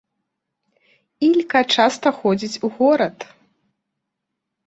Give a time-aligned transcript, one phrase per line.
[1.27, 3.17] Ілька часта ходзіць у горад.